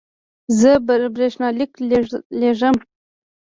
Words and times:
زه 0.59 0.71
برېښنالیک 0.87 1.71
لیږم 2.39 2.75